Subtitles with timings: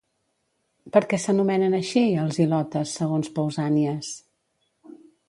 [0.95, 4.11] Per què s'anomenen així els ilotes, segons Pausànies?